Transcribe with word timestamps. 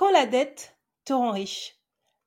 Quand 0.00 0.12
la 0.12 0.24
dette 0.24 0.78
te 1.04 1.12
rend 1.12 1.30
riche. 1.30 1.76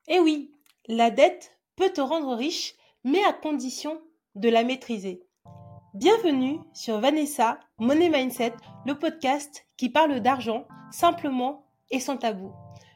Eh 0.07 0.19
oui, 0.19 0.51
la 0.87 1.09
dette 1.09 1.57
peut 1.75 1.89
te 1.89 2.01
rendre 2.01 2.35
riche, 2.35 2.75
mais 3.03 3.25
à 3.25 3.33
condition 3.33 3.99
de 4.35 4.47
la 4.47 4.63
maîtriser. 4.63 5.23
Bienvenue 5.95 6.59
sur 6.75 6.99
Vanessa 6.99 7.57
Money 7.79 8.09
Mindset, 8.09 8.53
le 8.85 8.93
podcast 8.99 9.65
qui 9.75 9.89
parle 9.89 10.19
d'argent 10.19 10.67
simplement 10.91 11.65
et 11.89 11.99
sans 11.99 12.17
tabou. 12.17 12.51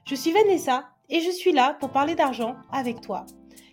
Je 0.06 0.14
suis 0.14 0.32
Vanessa 0.32 0.88
et 1.10 1.22
je 1.22 1.32
suis 1.32 1.54
là 1.54 1.76
pour 1.80 1.90
parler 1.90 2.14
d'argent 2.14 2.56
avec 2.72 3.02
toi. 3.02 3.26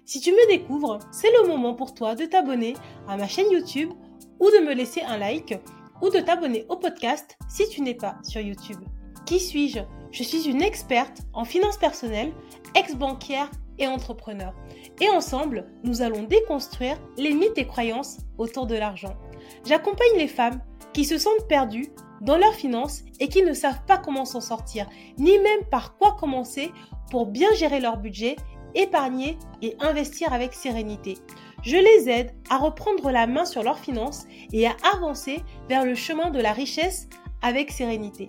Si 0.06 0.20
tu 0.20 0.32
me 0.32 0.48
découvres, 0.48 1.00
c'est 1.12 1.32
le 1.32 1.48
moment 1.48 1.74
pour 1.74 1.92
toi 1.92 2.14
de 2.14 2.24
t'abonner 2.24 2.72
à 3.06 3.18
ma 3.18 3.28
chaîne 3.28 3.50
YouTube 3.50 3.92
ou 4.40 4.46
de 4.46 4.64
me 4.64 4.72
laisser 4.72 5.02
un 5.02 5.18
like 5.18 5.54
ou 6.00 6.08
de 6.08 6.20
t'abonner 6.20 6.64
au 6.70 6.76
podcast 6.76 7.36
si 7.50 7.68
tu 7.68 7.82
n'es 7.82 7.92
pas 7.94 8.16
sur 8.22 8.40
YouTube. 8.40 8.82
Qui 9.26 9.40
suis-je? 9.40 9.80
Je 10.10 10.22
suis 10.22 10.48
une 10.48 10.60
experte 10.60 11.22
en 11.32 11.44
finances 11.44 11.78
personnelles, 11.78 12.32
ex-banquière 12.74 13.50
et 13.78 13.86
entrepreneur. 13.86 14.54
Et 15.00 15.08
ensemble, 15.08 15.66
nous 15.82 16.02
allons 16.02 16.24
déconstruire 16.24 16.98
les 17.16 17.32
mythes 17.32 17.56
et 17.56 17.66
croyances 17.66 18.18
autour 18.36 18.66
de 18.66 18.74
l'argent. 18.74 19.16
J'accompagne 19.64 20.16
les 20.16 20.28
femmes 20.28 20.60
qui 20.92 21.06
se 21.06 21.16
sentent 21.16 21.48
perdues 21.48 21.90
dans 22.20 22.36
leurs 22.36 22.54
finances 22.54 23.02
et 23.18 23.28
qui 23.28 23.42
ne 23.42 23.54
savent 23.54 23.84
pas 23.86 23.96
comment 23.98 24.26
s'en 24.26 24.42
sortir, 24.42 24.88
ni 25.18 25.38
même 25.38 25.64
par 25.70 25.96
quoi 25.96 26.16
commencer 26.20 26.70
pour 27.10 27.26
bien 27.26 27.52
gérer 27.54 27.80
leur 27.80 27.96
budget, 27.96 28.36
épargner 28.74 29.38
et 29.62 29.74
investir 29.80 30.32
avec 30.34 30.52
sérénité. 30.52 31.16
Je 31.62 31.76
les 31.76 32.10
aide 32.10 32.34
à 32.50 32.58
reprendre 32.58 33.10
la 33.10 33.26
main 33.26 33.46
sur 33.46 33.62
leurs 33.62 33.78
finances 33.78 34.26
et 34.52 34.66
à 34.66 34.76
avancer 34.94 35.42
vers 35.68 35.84
le 35.84 35.94
chemin 35.94 36.30
de 36.30 36.40
la 36.40 36.52
richesse 36.52 37.08
avec 37.40 37.70
sérénité. 37.70 38.26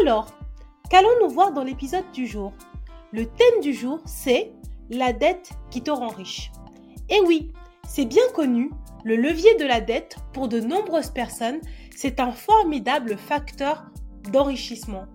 Alors, 0.00 0.26
qu'allons-nous 0.90 1.28
voir 1.28 1.52
dans 1.52 1.62
l'épisode 1.62 2.10
du 2.12 2.26
jour? 2.26 2.52
Le 3.12 3.24
thème 3.24 3.60
du 3.62 3.72
jour, 3.72 4.00
c'est 4.04 4.52
la 4.90 5.12
dette 5.12 5.50
qui 5.70 5.82
te 5.82 5.90
rend 5.90 6.08
riche. 6.08 6.50
Et 7.08 7.20
oui, 7.20 7.52
c'est 7.88 8.04
bien 8.04 8.28
connu, 8.34 8.70
le 9.04 9.16
levier 9.16 9.54
de 9.54 9.64
la 9.64 9.80
dette, 9.80 10.16
pour 10.32 10.48
de 10.48 10.58
nombreuses 10.58 11.10
personnes, 11.10 11.60
c'est 11.94 12.18
un 12.18 12.32
formidable 12.32 13.16
facteur 13.16 13.86
d'enrichissement. 14.32 15.06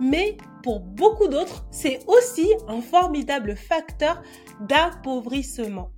Mais 0.00 0.36
pour 0.64 0.80
beaucoup 0.80 1.28
d'autres, 1.28 1.64
c'est 1.70 2.00
aussi 2.08 2.52
un 2.66 2.80
formidable 2.80 3.56
facteur 3.56 4.20
d'appauvrissement. 4.60 5.90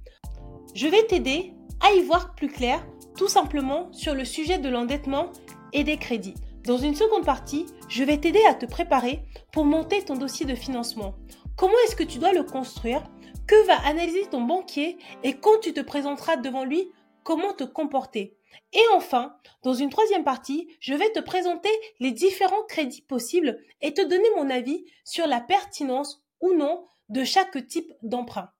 Je 0.75 0.87
vais 0.87 1.05
t'aider 1.05 1.55
à 1.81 1.93
y 1.93 2.03
voir 2.03 2.35
plus 2.35 2.49
clair, 2.49 2.87
tout 3.17 3.29
simplement 3.29 3.91
sur 3.93 4.15
le 4.15 4.27
sujet 4.27 4.59
de 4.59 4.69
l'endettement 4.69 5.33
et 5.73 5.83
des 5.83 5.97
crédits. 5.97 6.35
Dans 6.69 6.77
une 6.77 6.95
seconde 6.95 7.25
partie, 7.25 7.65
je 7.89 8.05
vais 8.05 8.19
t'aider 8.19 8.45
à 8.45 8.53
te 8.53 8.67
préparer 8.67 9.25
pour 9.53 9.65
monter 9.65 10.05
ton 10.05 10.17
dossier 10.17 10.45
de 10.45 10.55
financement. 10.55 11.15
Comment 11.57 11.79
est-ce 11.87 11.97
que 11.97 12.03
tu 12.03 12.19
dois 12.19 12.35
le 12.35 12.43
construire? 12.45 13.03
Que 13.47 13.67
va 13.67 13.79
analyser 13.87 14.27
ton 14.27 14.43
banquier? 14.43 14.99
Et 15.23 15.39
quand 15.39 15.61
tu 15.63 15.73
te 15.73 15.81
présenteras 15.81 16.37
devant 16.37 16.65
lui, 16.65 16.93
comment 17.23 17.55
te 17.55 17.65
comporter? 17.65 18.37
Et 18.75 18.83
enfin, 18.93 19.35
dans 19.63 19.73
une 19.73 19.89
troisième 19.89 20.25
partie, 20.25 20.69
je 20.79 20.93
vais 20.93 21.11
te 21.11 21.21
présenter 21.21 21.71
les 22.01 22.13
différents 22.13 22.65
crédits 22.69 23.01
possibles 23.01 23.59
et 23.81 23.95
te 23.95 24.03
donner 24.03 24.29
mon 24.37 24.51
avis 24.51 24.85
sur 25.05 25.27
la 25.27 25.41
pertinence 25.41 26.23
ou 26.43 26.53
non 26.53 26.87
de 27.09 27.25
chaque 27.25 27.67
type 27.67 27.91
d'emprunt. 28.03 28.53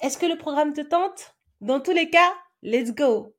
Est-ce 0.00 0.18
que 0.18 0.26
le 0.26 0.38
programme 0.38 0.72
te 0.72 0.82
tente? 0.82 1.34
Dans 1.60 1.80
tous 1.80 1.90
les 1.90 2.10
cas, 2.10 2.32
let's 2.62 2.94
go. 2.94 3.34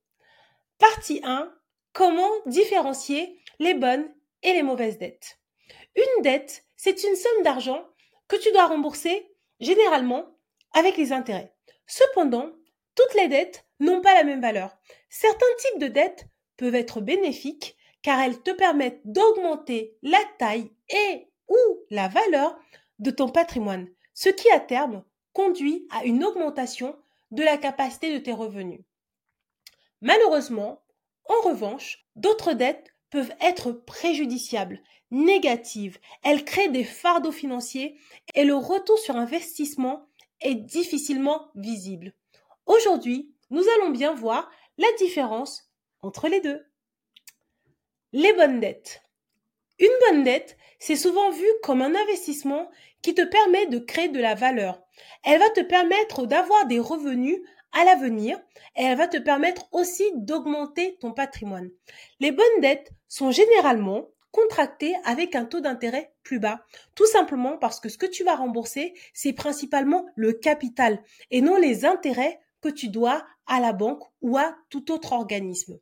Partie 0.80 1.22
1 1.24 1.50
Comment 1.98 2.30
différencier 2.46 3.40
les 3.58 3.74
bonnes 3.74 4.08
et 4.44 4.54
les 4.54 4.62
mauvaises 4.62 5.00
dettes? 5.00 5.40
Une 5.96 6.22
dette, 6.22 6.64
c'est 6.76 7.04
une 7.04 7.16
somme 7.16 7.42
d'argent 7.44 7.84
que 8.28 8.36
tu 8.36 8.52
dois 8.52 8.68
rembourser 8.68 9.28
généralement 9.60 10.38
avec 10.74 10.96
les 10.96 11.12
intérêts. 11.12 11.56
Cependant, 11.88 12.52
toutes 12.94 13.16
les 13.16 13.28
dettes 13.30 13.66
n'ont 13.80 14.02
pas 14.02 14.14
la 14.14 14.24
même 14.24 14.42
valeur. 14.42 14.78
Certains 15.10 15.48
types 15.58 15.80
de 15.80 15.88
dettes 15.88 16.28
peuvent 16.56 16.76
être 16.76 17.02
bénéfiques 17.02 17.76
car 18.04 18.22
elles 18.22 18.44
te 18.44 18.52
permettent 18.52 19.02
d'augmenter 19.04 19.98
la 20.04 20.22
taille 20.38 20.72
et 20.90 21.32
ou 21.48 21.58
la 21.90 22.10
valeur 22.10 22.60
de 23.00 23.10
ton 23.10 23.28
patrimoine, 23.28 23.88
ce 24.14 24.30
qui 24.30 24.52
à 24.52 24.60
terme 24.60 25.04
conduit 25.34 25.88
à 25.90 26.06
une 26.06 26.24
augmentation 26.24 26.96
de 27.32 27.42
la 27.42 27.58
capacité 27.58 28.14
de 28.14 28.20
tes 28.24 28.34
revenus. 28.34 28.82
Malheureusement, 30.02 30.84
en 31.30 31.48
revanche, 31.48 32.06
d'autres 32.16 32.54
dettes 32.54 32.94
peuvent 33.10 33.34
être 33.42 33.72
préjudiciables, 33.72 34.82
négatives. 35.12 36.00
Elles 36.24 36.44
créent 36.44 36.70
des 36.70 36.84
fardeaux 36.84 37.32
financiers 37.32 37.98
et 38.36 38.44
le 38.44 38.56
retour 38.56 38.98
sur 39.00 39.16
investissement 39.16 40.08
est 40.42 40.56
difficilement 40.56 41.50
visible. 41.56 42.14
Aujourd'hui, 42.66 43.34
nous 43.50 43.64
allons 43.76 43.92
bien 43.92 44.14
voir 44.14 44.50
la 44.78 44.88
différence 44.98 45.72
entre 46.02 46.28
les 46.28 46.42
deux. 46.42 46.66
Les 48.14 48.34
bonnes 48.34 48.60
dettes. 48.60 49.02
Une 49.80 49.88
bonne 50.08 50.24
dette, 50.24 50.58
c'est 50.80 50.96
souvent 50.96 51.32
vu 51.32 51.48
comme 51.64 51.82
un 51.82 51.96
investissement 51.96 52.70
qui 53.02 53.14
te 53.14 53.24
permet 53.24 53.68
de 53.68 53.80
créer 53.80 54.10
de 54.10 54.20
la 54.20 54.36
valeur. 54.36 54.82
Elle 55.24 55.40
va 55.40 55.50
te 55.52 55.62
permettre 55.62 56.26
d'avoir 56.26 56.66
des 56.68 56.80
revenus 56.80 57.40
à 57.78 57.86
l'avenir 57.86 58.40
elle 58.74 58.98
va 58.98 59.08
te 59.08 59.18
permettre 59.18 59.68
aussi 59.72 60.04
d'augmenter 60.16 60.98
ton 61.00 61.12
patrimoine. 61.12 61.70
Les 62.20 62.32
bonnes 62.32 62.62
dettes 62.62 62.92
sont 63.08 63.32
généralement 63.32 64.08
contractées 64.32 64.96
avec 65.04 65.36
un 65.36 65.46
taux 65.46 65.62
d'intérêt 65.62 66.14
plus 66.24 66.40
bas, 66.40 66.66
tout 66.96 67.06
simplement 67.06 67.58
parce 67.58 67.80
que 67.80 67.90
ce 67.90 67.98
que 67.98 68.06
tu 68.06 68.24
vas 68.24 68.36
rembourser, 68.36 68.94
c'est 69.14 69.34
principalement 69.34 70.06
le 70.16 70.34
capital 70.34 71.04
et 71.32 71.42
non 71.42 71.56
les 71.58 71.86
intérêts 71.86 72.40
que 72.62 72.70
tu 72.70 72.90
dois 72.90 73.26
à 73.46 73.60
la 73.60 73.74
banque 73.74 74.04
ou 74.22 74.38
à 74.38 74.56
tout 74.70 74.92
autre 74.92 75.14
organisme. 75.14 75.80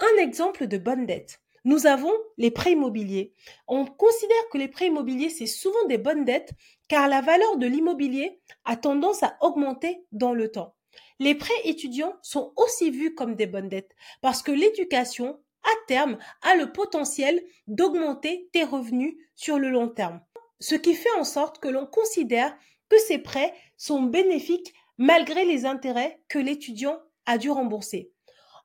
Un 0.00 0.22
exemple 0.22 0.66
de 0.66 0.78
bonne 0.78 1.06
dette. 1.06 1.40
Nous 1.64 1.86
avons 1.86 2.12
les 2.38 2.50
prêts 2.50 2.72
immobiliers. 2.72 3.34
On 3.68 3.84
considère 3.84 4.48
que 4.50 4.58
les 4.58 4.68
prêts 4.68 4.86
immobiliers, 4.86 5.28
c'est 5.28 5.46
souvent 5.46 5.84
des 5.86 5.98
bonnes 5.98 6.24
dettes 6.24 6.52
car 6.88 7.08
la 7.08 7.20
valeur 7.20 7.58
de 7.58 7.66
l'immobilier 7.66 8.40
a 8.64 8.76
tendance 8.76 9.22
à 9.22 9.36
augmenter 9.40 10.04
dans 10.12 10.32
le 10.32 10.50
temps. 10.50 10.74
Les 11.20 11.34
prêts 11.34 11.52
étudiants 11.64 12.16
sont 12.22 12.54
aussi 12.56 12.90
vus 12.90 13.14
comme 13.14 13.36
des 13.36 13.46
bonnes 13.46 13.68
dettes 13.68 13.94
parce 14.22 14.42
que 14.42 14.52
l'éducation, 14.52 15.38
à 15.62 15.86
terme, 15.86 16.16
a 16.40 16.56
le 16.56 16.72
potentiel 16.72 17.44
d'augmenter 17.66 18.48
tes 18.54 18.64
revenus 18.64 19.14
sur 19.34 19.58
le 19.58 19.68
long 19.68 19.88
terme. 19.88 20.22
Ce 20.60 20.74
qui 20.74 20.94
fait 20.94 21.12
en 21.18 21.24
sorte 21.24 21.58
que 21.58 21.68
l'on 21.68 21.86
considère 21.86 22.56
que 22.88 22.98
ces 22.98 23.18
prêts 23.18 23.54
sont 23.76 24.02
bénéfiques 24.02 24.72
malgré 24.96 25.44
les 25.44 25.66
intérêts 25.66 26.22
que 26.28 26.38
l'étudiant 26.38 26.98
a 27.26 27.36
dû 27.36 27.50
rembourser. 27.50 28.12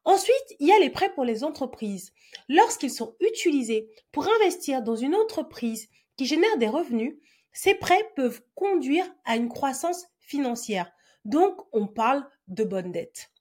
Ensuite, 0.05 0.55
il 0.59 0.67
y 0.67 0.71
a 0.71 0.79
les 0.79 0.89
prêts 0.89 1.13
pour 1.13 1.25
les 1.25 1.43
entreprises. 1.43 2.13
Lorsqu'ils 2.47 2.91
sont 2.91 3.17
utilisés 3.19 3.89
pour 4.13 4.29
investir 4.39 4.81
dans 4.81 4.95
une 4.95 5.15
entreprise 5.15 5.89
qui 6.15 6.25
génère 6.25 6.57
des 6.57 6.69
revenus, 6.69 7.17
ces 7.51 7.75
prêts 7.75 8.11
peuvent 8.15 8.41
conduire 8.53 9.05
à 9.25 9.35
une 9.35 9.49
croissance 9.49 10.05
financière. 10.19 10.89
Donc, 11.25 11.59
on 11.73 11.87
parle 11.87 12.25
de 12.47 12.63
bonnes 12.63 12.91
dettes. 12.91 13.31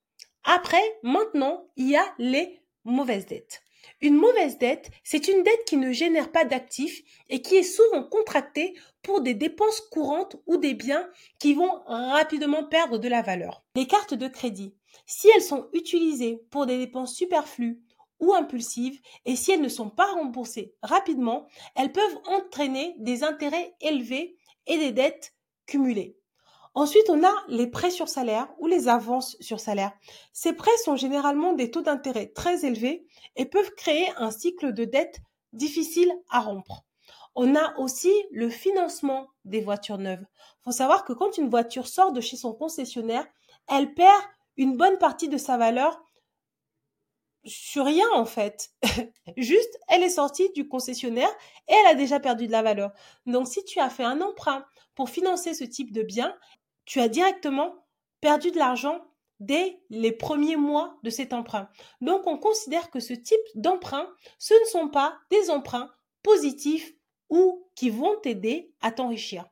Après, 0.44 0.82
maintenant, 1.02 1.66
il 1.76 1.90
y 1.90 1.96
a 1.96 2.14
les 2.18 2.60
mauvaises 2.84 3.26
dettes. 3.26 3.62
Une 4.00 4.16
mauvaise 4.16 4.58
dette, 4.58 4.90
c'est 5.02 5.28
une 5.28 5.42
dette 5.42 5.64
qui 5.66 5.76
ne 5.76 5.92
génère 5.92 6.32
pas 6.32 6.44
d'actifs 6.44 7.02
et 7.28 7.42
qui 7.42 7.56
est 7.56 7.62
souvent 7.62 8.02
contractée 8.02 8.74
pour 9.02 9.20
des 9.20 9.34
dépenses 9.34 9.80
courantes 9.80 10.36
ou 10.46 10.56
des 10.56 10.74
biens 10.74 11.08
qui 11.38 11.54
vont 11.54 11.82
rapidement 11.86 12.64
perdre 12.64 12.98
de 12.98 13.08
la 13.08 13.22
valeur. 13.22 13.62
Les 13.76 13.86
cartes 13.86 14.14
de 14.14 14.28
crédit, 14.28 14.74
si 15.06 15.28
elles 15.34 15.42
sont 15.42 15.68
utilisées 15.72 16.42
pour 16.50 16.66
des 16.66 16.78
dépenses 16.78 17.14
superflues 17.14 17.80
ou 18.20 18.32
impulsives 18.32 19.00
et 19.26 19.36
si 19.36 19.52
elles 19.52 19.60
ne 19.60 19.68
sont 19.68 19.90
pas 19.90 20.10
remboursées 20.12 20.74
rapidement, 20.82 21.46
elles 21.76 21.92
peuvent 21.92 22.18
entraîner 22.26 22.94
des 22.98 23.22
intérêts 23.22 23.74
élevés 23.80 24.36
et 24.66 24.78
des 24.78 24.92
dettes 24.92 25.34
cumulées. 25.66 26.16
Ensuite, 26.74 27.08
on 27.08 27.24
a 27.24 27.32
les 27.48 27.68
prêts 27.68 27.92
sur 27.92 28.08
salaire 28.08 28.48
ou 28.58 28.66
les 28.66 28.88
avances 28.88 29.36
sur 29.40 29.60
salaire. 29.60 29.92
Ces 30.32 30.52
prêts 30.52 30.76
sont 30.84 30.96
généralement 30.96 31.52
des 31.52 31.70
taux 31.70 31.82
d'intérêt 31.82 32.26
très 32.26 32.64
élevés 32.64 33.06
et 33.36 33.46
peuvent 33.46 33.74
créer 33.76 34.08
un 34.16 34.32
cycle 34.32 34.72
de 34.72 34.84
dette 34.84 35.20
difficile 35.52 36.12
à 36.30 36.40
rompre. 36.40 36.84
On 37.36 37.54
a 37.54 37.78
aussi 37.78 38.12
le 38.30 38.48
financement 38.48 39.28
des 39.44 39.60
voitures 39.60 39.98
neuves. 39.98 40.24
Il 40.60 40.64
faut 40.64 40.72
savoir 40.72 41.04
que 41.04 41.12
quand 41.12 41.38
une 41.38 41.48
voiture 41.48 41.86
sort 41.86 42.12
de 42.12 42.20
chez 42.20 42.36
son 42.36 42.52
concessionnaire, 42.52 43.26
elle 43.68 43.94
perd 43.94 44.22
une 44.56 44.76
bonne 44.76 44.98
partie 44.98 45.28
de 45.28 45.38
sa 45.38 45.56
valeur 45.56 46.00
sur 47.44 47.84
rien 47.84 48.06
en 48.14 48.24
fait. 48.24 48.70
Juste, 49.36 49.78
elle 49.88 50.02
est 50.02 50.08
sortie 50.08 50.50
du 50.52 50.68
concessionnaire 50.68 51.30
et 51.68 51.74
elle 51.74 51.86
a 51.86 51.94
déjà 51.94 52.20
perdu 52.20 52.46
de 52.46 52.52
la 52.52 52.62
valeur. 52.62 52.92
Donc 53.26 53.48
si 53.48 53.64
tu 53.64 53.80
as 53.80 53.90
fait 53.90 54.04
un 54.04 54.20
emprunt 54.20 54.64
pour 54.94 55.10
financer 55.10 55.54
ce 55.54 55.64
type 55.64 55.92
de 55.92 56.02
bien, 56.02 56.34
tu 56.84 57.00
as 57.00 57.08
directement 57.08 57.74
perdu 58.20 58.50
de 58.50 58.58
l'argent 58.58 59.00
dès 59.40 59.80
les 59.90 60.12
premiers 60.12 60.56
mois 60.56 60.98
de 61.02 61.10
cet 61.10 61.32
emprunt. 61.32 61.68
Donc 62.00 62.26
on 62.26 62.38
considère 62.38 62.90
que 62.90 63.00
ce 63.00 63.12
type 63.12 63.40
d'emprunt, 63.54 64.08
ce 64.38 64.54
ne 64.54 64.66
sont 64.66 64.88
pas 64.88 65.18
des 65.30 65.50
emprunts 65.50 65.90
positifs 66.22 66.94
ou 67.30 67.68
qui 67.74 67.90
vont 67.90 68.16
t'aider 68.22 68.72
à 68.80 68.92
t'enrichir. 68.92 69.44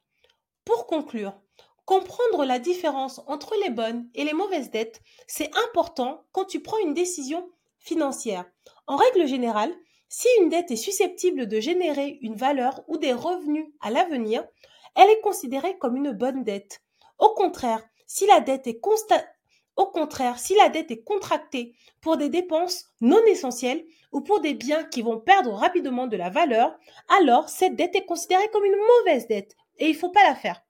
Pour 0.65 0.87
conclure, 0.87 1.39
comprendre 1.85 2.45
la 2.45 2.59
différence 2.59 3.21
entre 3.27 3.55
les 3.63 3.71
bonnes 3.71 4.09
et 4.15 4.25
les 4.25 4.33
mauvaises 4.33 4.71
dettes, 4.71 5.01
c'est 5.27 5.51
important 5.67 6.25
quand 6.33 6.45
tu 6.45 6.61
prends 6.61 6.79
une 6.79 6.95
décision 6.95 7.51
financière. 7.79 8.47
En 8.87 8.97
règle 8.97 9.27
générale, 9.27 9.75
si 10.09 10.29
une 10.41 10.51
dette 10.51 10.71
est 10.71 10.77
susceptible 10.77 11.49
de 11.49 11.59
générer 11.59 12.19
une 12.21 12.37
valeur 12.37 12.83
ou 12.87 12.99
des 12.99 13.13
revenus 13.13 13.67
à 13.81 13.91
l'avenir, 13.91 14.45
elle 14.95 15.11
est 15.11 15.21
considérée 15.21 15.79
comme 15.79 15.97
une 15.97 16.13
bonne 16.13 16.45
dette. 16.45 16.82
Au 17.23 17.29
contraire, 17.35 17.81
si 18.09 18.27
la 18.27 18.41
dette 18.41 18.67
est 18.67 18.81
contractée 21.05 21.75
pour 22.01 22.17
des 22.17 22.29
dépenses 22.29 22.87
non 23.01 23.25
essentielles 23.27 23.85
ou 24.11 24.23
pour 24.23 24.41
des 24.41 24.55
biens 24.55 24.83
qui 24.83 25.03
vont 25.03 25.21
perdre 25.21 25.53
rapidement 25.53 26.09
de 26.09 26.17
la 26.17 26.31
valeur, 26.31 26.77
alors 27.09 27.49
cette 27.49 27.77
dette 27.77 27.95
est 27.95 28.07
considérée 28.07 28.49
comme 28.53 28.65
une 28.65 28.75
mauvaise 28.75 29.29
dette 29.29 29.55
et 29.79 29.87
il 29.87 29.93
ne 29.93 29.99
faut 29.99 30.11
pas 30.11 30.25
la 30.25 30.35
faire. 30.35 30.65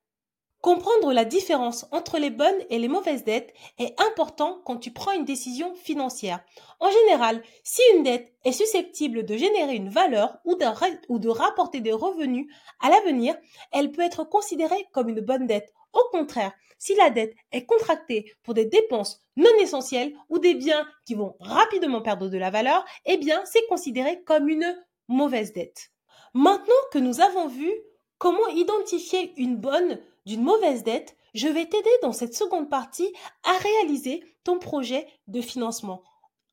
Comprendre 0.61 1.11
la 1.11 1.25
différence 1.25 1.87
entre 1.91 2.19
les 2.19 2.29
bonnes 2.29 2.63
et 2.69 2.77
les 2.77 2.87
mauvaises 2.87 3.23
dettes 3.23 3.51
est 3.79 3.99
important 3.99 4.61
quand 4.63 4.77
tu 4.77 4.91
prends 4.91 5.11
une 5.11 5.25
décision 5.25 5.73
financière. 5.73 6.39
En 6.79 6.91
général, 6.91 7.41
si 7.63 7.81
une 7.95 8.03
dette 8.03 8.31
est 8.45 8.51
susceptible 8.51 9.25
de 9.25 9.35
générer 9.35 9.75
une 9.75 9.89
valeur 9.89 10.37
ou, 10.45 10.55
de 10.55 11.29
rapporter 11.29 11.81
des 11.81 11.91
revenus 11.91 12.45
à 12.79 12.89
l'avenir, 12.91 13.35
elle 13.71 13.91
peut 13.91 14.03
être 14.03 14.23
considérée 14.23 14.87
comme 14.93 15.09
une 15.09 15.19
bonne 15.19 15.47
dette. 15.47 15.73
Au 15.93 16.03
contraire, 16.11 16.53
si 16.77 16.95
la 16.95 17.09
dette 17.09 17.33
est 17.51 17.65
contractée 17.65 18.33
pour 18.43 18.53
des 18.53 18.65
dépenses 18.65 19.21
non 19.37 19.53
essentielles 19.61 20.13
ou 20.29 20.39
des 20.39 20.53
biens 20.53 20.85
qui 21.05 21.15
vont 21.15 21.35
rapidement 21.39 22.01
perdre 22.01 22.27
de 22.27 22.37
la 22.37 22.49
valeur, 22.49 22.83
eh 23.05 23.17
bien, 23.17 23.41
c'est 23.45 23.65
considéré 23.67 24.21
comme 24.23 24.49
une 24.49 24.75
mauvaise 25.07 25.53
dette. 25.53 25.91
Maintenant 26.33 26.73
que 26.91 26.99
nous 26.99 27.21
avons 27.21 27.47
vu 27.47 27.71
comment 28.17 28.47
identifier 28.47 29.33
une 29.37 29.55
bonne 29.55 29.99
d'une 30.25 30.43
mauvaise 30.43 30.83
dette, 30.83 31.15
je 31.33 31.47
vais 31.47 31.65
t'aider 31.65 31.89
dans 32.01 32.11
cette 32.11 32.35
seconde 32.35 32.69
partie 32.69 33.13
à 33.43 33.57
réaliser 33.57 34.23
ton 34.43 34.59
projet 34.59 35.07
de 35.27 35.41
financement. 35.41 36.03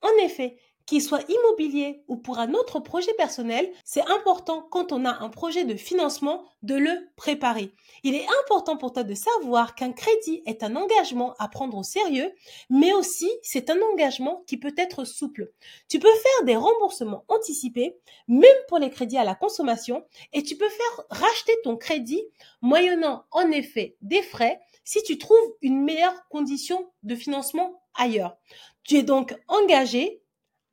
En 0.02 0.24
effet, 0.24 0.56
qu'il 0.86 1.02
soit 1.02 1.22
immobilier 1.28 2.02
ou 2.08 2.16
pour 2.16 2.38
un 2.38 2.52
autre 2.54 2.80
projet 2.80 3.12
personnel, 3.14 3.70
c'est 3.84 4.04
important 4.10 4.66
quand 4.70 4.92
on 4.92 5.04
a 5.04 5.22
un 5.22 5.28
projet 5.28 5.64
de 5.64 5.76
financement 5.76 6.44
de 6.62 6.74
le 6.74 7.08
préparer. 7.16 7.72
Il 8.02 8.14
est 8.14 8.26
important 8.42 8.76
pour 8.76 8.92
toi 8.92 9.04
de 9.04 9.14
savoir 9.14 9.74
qu'un 9.74 9.92
crédit 9.92 10.42
est 10.46 10.62
un 10.62 10.76
engagement 10.76 11.34
à 11.38 11.48
prendre 11.48 11.78
au 11.78 11.82
sérieux, 11.82 12.32
mais 12.70 12.92
aussi 12.92 13.30
c'est 13.42 13.70
un 13.70 13.80
engagement 13.92 14.42
qui 14.46 14.56
peut 14.56 14.74
être 14.76 15.04
souple. 15.04 15.52
Tu 15.88 15.98
peux 15.98 16.08
faire 16.08 16.44
des 16.44 16.56
remboursements 16.56 17.24
anticipés, 17.28 17.96
même 18.28 18.48
pour 18.68 18.78
les 18.78 18.90
crédits 18.90 19.18
à 19.18 19.24
la 19.24 19.34
consommation, 19.34 20.04
et 20.32 20.42
tu 20.42 20.56
peux 20.56 20.68
faire 20.68 21.04
racheter 21.10 21.52
ton 21.62 21.76
crédit 21.76 22.22
moyennant 22.62 23.24
en 23.30 23.50
effet 23.50 23.96
des 24.02 24.22
frais 24.22 24.60
si 24.84 25.02
tu 25.02 25.18
trouves 25.18 25.54
une 25.62 25.82
meilleure 25.82 26.26
condition 26.28 26.90
de 27.02 27.14
financement 27.14 27.80
ailleurs. 27.94 28.36
Tu 28.82 28.96
es 28.96 29.02
donc 29.02 29.36
engagé 29.48 30.22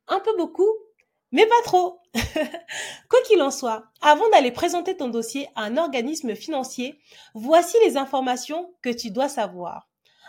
un 0.08 0.20
peu 0.20 0.36
beaucoup, 0.36 0.72
mais 1.32 1.46
pas 1.46 1.62
trop. 1.64 2.00
Quoi 3.10 3.20
qu'il 3.26 3.42
en 3.42 3.50
soit, 3.50 3.84
avant 4.00 4.28
d'aller 4.30 4.50
présenter 4.50 4.96
ton 4.96 5.08
dossier 5.08 5.48
à 5.54 5.64
un 5.64 5.76
organisme 5.76 6.34
financier, 6.34 6.98
voici 7.34 7.76
les 7.84 7.96
informations 7.96 8.72
que 8.82 8.90
tu 8.90 9.10
dois 9.10 9.28
savoir. 9.28 9.88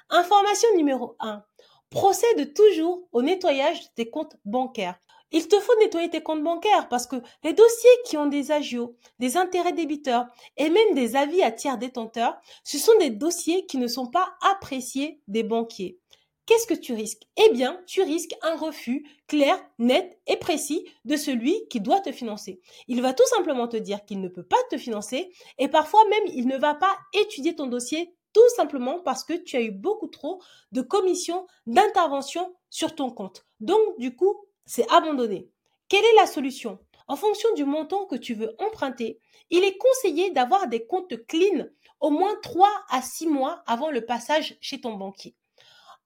Information 0.10 0.68
numéro 0.76 1.16
1. 1.20 1.44
Procède 1.90 2.54
toujours 2.54 3.08
au 3.12 3.22
nettoyage 3.22 3.82
de 3.82 3.88
tes 3.96 4.10
comptes 4.10 4.36
bancaires. 4.46 5.00
Il 5.32 5.48
te 5.48 5.60
faut 5.60 5.78
nettoyer 5.80 6.10
tes 6.10 6.24
comptes 6.24 6.44
bancaires 6.44 6.90
parce 6.90 7.06
que 7.06 7.18
les 7.44 7.54
dossiers 7.54 7.90
qui 8.06 8.18
ont 8.18 8.26
des 8.26 8.52
agios, 8.52 8.96
des 9.20 9.38
intérêts 9.38 9.74
débiteurs 9.74 10.26
et 10.58 10.70
même 10.70 10.96
des 10.96 11.16
avis 11.16 11.44
à 11.44 11.52
tiers 11.52 11.78
détenteurs, 11.78 12.40
ce 12.64 12.80
sont 12.80 12.98
des 13.00 13.12
dossiers 13.12 13.68
qui 13.68 13.78
ne 13.78 13.88
sont 13.88 14.08
pas 14.08 14.28
appréciés 14.42 15.22
des 15.28 15.44
banquiers 15.44 16.00
qu'est-ce 16.50 16.66
que 16.66 16.74
tu 16.74 16.94
risques? 16.94 17.28
Eh 17.38 17.50
bien, 17.54 17.80
tu 17.86 18.02
risques 18.02 18.34
un 18.42 18.56
refus 18.56 19.08
clair, 19.28 19.64
net 19.78 20.20
et 20.26 20.36
précis 20.36 20.84
de 21.06 21.16
celui 21.16 21.68
qui 21.70 21.80
doit 21.80 22.00
te 22.00 22.12
financer. 22.12 22.60
Il 22.88 23.04
va 23.04 23.14
tout 23.14 23.28
simplement 23.28 23.68
te 23.68 23.78
dire 23.78 24.04
qu'il 24.04 24.20
ne 24.20 24.30
peut 24.30 24.44
pas 24.44 24.58
te 24.72 24.78
financer 24.80 25.32
et 25.60 25.68
parfois 25.68 26.04
même 26.10 26.34
il 26.34 26.48
ne 26.48 26.58
va 26.58 26.74
pas 26.74 26.98
étudier 27.14 27.56
ton 27.56 27.68
dossier 27.68 28.16
tout 28.34 28.50
simplement 28.56 29.00
parce 29.00 29.24
que 29.24 29.34
tu 29.34 29.58
as 29.58 29.62
eu 29.62 29.70
beaucoup 29.70 30.08
trop 30.08 30.42
de 30.72 30.82
commissions 30.82 31.46
d'intervention 31.68 32.56
sur 32.72 32.96
ton 32.96 33.12
compte. 33.12 33.46
Donc, 33.60 33.80
du 34.00 34.16
coup, 34.16 34.36
c'est 34.66 34.90
abandonné. 34.90 35.52
Quelle 35.88 36.04
est 36.04 36.16
la 36.16 36.26
solution? 36.26 36.80
En 37.08 37.16
fonction 37.16 37.54
du 37.54 37.66
montant 37.66 38.08
que 38.08 38.16
tu 38.16 38.34
veux 38.34 38.56
emprunter, 38.58 39.20
il 39.52 39.64
est 39.64 39.78
conseillé 39.78 40.32
d'avoir 40.32 40.68
des 40.68 40.88
comptes 40.88 41.28
clean 41.28 41.68
au 42.00 42.10
moins 42.10 42.36
3 42.42 42.68
à 42.90 43.04
6 43.04 43.28
mois 43.28 43.62
avant 43.68 43.92
le 43.92 44.04
passage 44.04 44.58
chez 44.62 44.82
ton 44.82 44.94
banquier. 44.94 45.36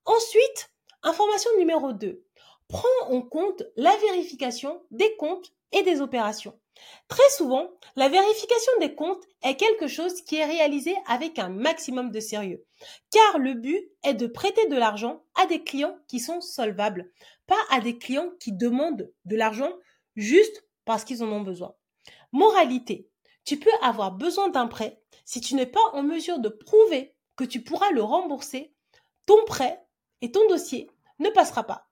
Ensuite, 0.05 0.69
information 1.01 1.50
numéro 1.57 1.94
2. 1.94 2.23
Prends 2.67 3.07
en 3.09 3.21
compte 3.21 3.63
la 3.77 3.95
vérification 3.97 4.81
des 4.91 5.15
comptes 5.15 5.53
et 5.71 5.83
des 5.83 6.01
opérations. 6.01 6.59
Très 7.07 7.29
souvent, 7.38 7.71
la 7.95 8.09
vérification 8.09 8.71
des 8.79 8.95
comptes 8.95 9.23
est 9.44 9.55
quelque 9.55 9.88
chose 9.88 10.21
qui 10.23 10.38
est 10.38 10.45
réalisé 10.45 10.95
avec 11.07 11.39
un 11.39 11.50
maximum 11.50 12.11
de 12.11 12.19
sérieux, 12.19 12.65
car 13.11 13.39
le 13.39 13.53
but 13.53 13.89
est 14.03 14.13
de 14.13 14.27
prêter 14.27 14.67
de 14.67 14.75
l'argent 14.75 15.23
à 15.35 15.45
des 15.45 15.63
clients 15.63 15.95
qui 16.07 16.19
sont 16.19 16.41
solvables, 16.41 17.11
pas 17.47 17.59
à 17.69 17.79
des 17.79 17.97
clients 17.97 18.31
qui 18.39 18.51
demandent 18.51 19.11
de 19.25 19.35
l'argent 19.35 19.71
juste 20.15 20.65
parce 20.83 21.03
qu'ils 21.05 21.23
en 21.23 21.31
ont 21.31 21.41
besoin. 21.41 21.75
Moralité, 22.31 23.07
tu 23.45 23.57
peux 23.57 23.71
avoir 23.81 24.11
besoin 24.11 24.50
d'un 24.50 24.67
prêt 24.67 25.01
si 25.25 25.39
tu 25.39 25.55
n'es 25.55 25.65
pas 25.65 25.91
en 25.94 26.03
mesure 26.03 26.39
de 26.39 26.50
prouver 26.50 27.15
que 27.35 27.44
tu 27.44 27.63
pourras 27.63 27.91
le 27.91 28.03
rembourser, 28.03 28.73
ton 29.25 29.44
prêt 29.45 29.82
et 30.23 30.31
ton 30.31 30.47
dossier 30.47 30.89
ne 31.19 31.29
passera 31.29 31.63
pas. 31.63 31.85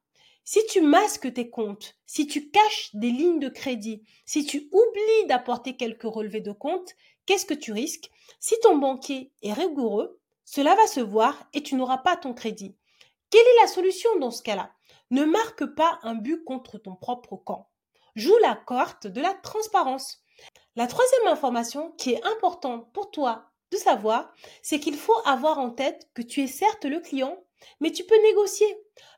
Si 0.44 0.66
tu 0.68 0.82
masques 0.82 1.34
tes 1.34 1.50
comptes, 1.50 1.98
si 2.08 2.26
tu 2.26 2.50
caches 2.50 2.90
des 2.96 3.12
lignes 3.12 3.40
de 3.40 3.50
crédit, 3.50 4.04
si 4.26 4.46
tu 4.46 4.70
oublies 4.72 5.28
d'apporter 5.28 5.76
quelques 5.76 6.04
relevés 6.04 6.42
de 6.42 6.54
compte, 6.54 6.96
qu'est-ce 7.26 7.46
que 7.46 7.54
tu 7.54 7.74
risques? 7.74 8.10
Si 8.40 8.56
ton 8.62 8.78
banquier 8.78 9.32
est 9.44 9.54
rigoureux, 9.54 10.20
cela 10.46 10.76
va 10.76 10.88
se 10.88 11.02
voir 11.02 11.48
et 11.54 11.62
tu 11.62 11.76
n'auras 11.76 12.00
pas 12.00 12.16
ton 12.16 12.34
crédit. 12.34 12.76
Quelle 13.30 13.42
est 13.42 13.62
la 13.62 13.68
solution 13.68 14.10
dans 14.20 14.32
ce 14.32 14.42
cas-là? 14.44 14.72
Ne 15.12 15.26
marque 15.26 15.66
pas 15.66 16.00
un 16.02 16.16
but 16.16 16.44
contre 16.46 16.78
ton 16.78 16.96
propre 16.96 17.36
camp. 17.36 17.70
Joue 18.16 18.38
la 18.42 18.56
carte 18.56 19.08
de 19.08 19.22
la 19.22 19.34
transparence. 19.34 20.24
La 20.78 20.88
troisième 20.88 21.28
information 21.28 21.92
qui 21.98 22.14
est 22.14 22.26
importante 22.26 22.92
pour 22.94 23.12
toi 23.12 23.52
de 23.72 23.78
savoir, 23.78 24.34
c'est 24.62 24.80
qu'il 24.80 24.96
faut 24.96 25.20
avoir 25.26 25.60
en 25.60 25.70
tête 25.70 26.10
que 26.14 26.22
tu 26.22 26.42
es 26.42 26.48
certes 26.48 26.86
le 26.86 27.00
client, 27.02 27.38
mais 27.80 27.92
tu 27.92 28.04
peux 28.04 28.22
négocier. 28.22 28.68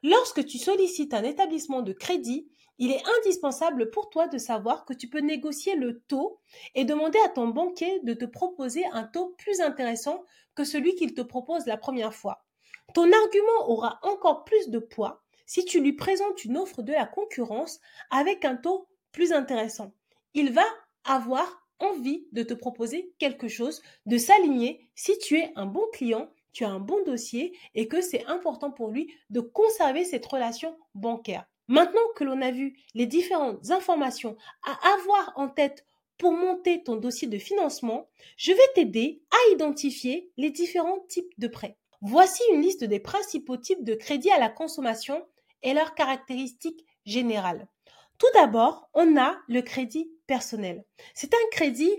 Lorsque 0.01 0.45
tu 0.45 0.57
sollicites 0.57 1.13
un 1.13 1.23
établissement 1.23 1.81
de 1.81 1.93
crédit, 1.93 2.49
il 2.79 2.91
est 2.91 3.03
indispensable 3.19 3.91
pour 3.91 4.09
toi 4.09 4.27
de 4.27 4.37
savoir 4.37 4.85
que 4.85 4.93
tu 4.93 5.07
peux 5.07 5.19
négocier 5.19 5.75
le 5.75 6.01
taux 6.01 6.39
et 6.75 6.85
demander 6.85 7.19
à 7.25 7.29
ton 7.29 7.47
banquier 7.47 7.99
de 8.01 8.13
te 8.13 8.25
proposer 8.25 8.83
un 8.91 9.03
taux 9.03 9.35
plus 9.37 9.61
intéressant 9.61 10.23
que 10.55 10.63
celui 10.63 10.95
qu'il 10.95 11.13
te 11.13 11.21
propose 11.21 11.65
la 11.65 11.77
première 11.77 12.13
fois. 12.13 12.45
Ton 12.93 13.11
argument 13.11 13.69
aura 13.69 13.99
encore 14.03 14.43
plus 14.43 14.69
de 14.69 14.79
poids 14.79 15.23
si 15.45 15.65
tu 15.65 15.81
lui 15.81 15.93
présentes 15.93 16.45
une 16.45 16.57
offre 16.57 16.81
de 16.81 16.93
la 16.93 17.05
concurrence 17.05 17.79
avec 18.09 18.45
un 18.45 18.55
taux 18.55 18.87
plus 19.11 19.33
intéressant. 19.33 19.93
Il 20.33 20.51
va 20.51 20.65
avoir 21.03 21.67
envie 21.79 22.27
de 22.31 22.43
te 22.43 22.53
proposer 22.53 23.13
quelque 23.19 23.47
chose, 23.47 23.81
de 24.05 24.17
s'aligner 24.17 24.89
si 24.95 25.17
tu 25.19 25.37
es 25.37 25.51
un 25.55 25.65
bon 25.65 25.85
client 25.93 26.31
tu 26.53 26.63
as 26.63 26.69
un 26.69 26.79
bon 26.79 27.03
dossier 27.03 27.57
et 27.75 27.87
que 27.87 28.01
c'est 28.01 28.25
important 28.25 28.71
pour 28.71 28.89
lui 28.89 29.13
de 29.29 29.41
conserver 29.41 30.05
cette 30.05 30.25
relation 30.25 30.77
bancaire. 30.95 31.45
Maintenant 31.67 32.01
que 32.15 32.23
l'on 32.23 32.41
a 32.41 32.51
vu 32.51 32.77
les 32.93 33.05
différentes 33.05 33.71
informations 33.71 34.37
à 34.63 34.77
avoir 34.93 35.33
en 35.35 35.49
tête 35.49 35.85
pour 36.17 36.31
monter 36.31 36.83
ton 36.83 36.95
dossier 36.95 37.27
de 37.27 37.37
financement, 37.37 38.09
je 38.37 38.51
vais 38.51 38.73
t'aider 38.75 39.21
à 39.31 39.53
identifier 39.53 40.31
les 40.37 40.51
différents 40.51 40.99
types 41.09 41.33
de 41.37 41.47
prêts. 41.47 41.77
Voici 42.01 42.43
une 42.51 42.61
liste 42.61 42.83
des 42.83 42.99
principaux 42.99 43.57
types 43.57 43.83
de 43.83 43.95
crédits 43.95 44.31
à 44.31 44.39
la 44.39 44.49
consommation 44.49 45.25
et 45.63 45.73
leurs 45.73 45.95
caractéristiques 45.95 46.85
générales. 47.05 47.67
Tout 48.17 48.27
d'abord, 48.33 48.89
on 48.93 49.17
a 49.17 49.37
le 49.47 49.61
crédit 49.61 50.11
personnel. 50.27 50.85
C'est 51.13 51.33
un 51.33 51.49
crédit 51.51 51.91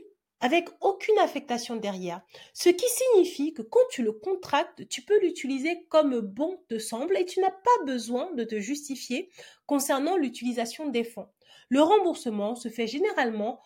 avec 0.44 0.68
aucune 0.82 1.18
affectation 1.20 1.76
derrière. 1.76 2.20
Ce 2.52 2.68
qui 2.68 2.84
signifie 2.86 3.54
que 3.54 3.62
quand 3.62 3.80
tu 3.90 4.02
le 4.02 4.12
contractes, 4.12 4.86
tu 4.90 5.00
peux 5.00 5.18
l'utiliser 5.20 5.86
comme 5.88 6.20
bon 6.20 6.60
te 6.68 6.78
semble 6.78 7.16
et 7.16 7.24
tu 7.24 7.40
n'as 7.40 7.50
pas 7.50 7.84
besoin 7.86 8.30
de 8.32 8.44
te 8.44 8.60
justifier 8.60 9.30
concernant 9.64 10.18
l'utilisation 10.18 10.90
des 10.90 11.02
fonds. 11.02 11.30
Le 11.70 11.80
remboursement 11.80 12.56
se 12.56 12.68
fait 12.68 12.86
généralement 12.86 13.58